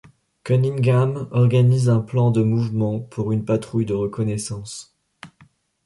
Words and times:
Cunningham 0.43 1.27
organise 1.29 1.87
un 1.87 1.99
plan 1.99 2.31
de 2.31 2.41
mouvement 2.41 2.99
pour 2.99 3.31
une 3.33 3.45
patrouille 3.45 3.85
de 3.85 3.93
reconnaissance. 3.93 4.97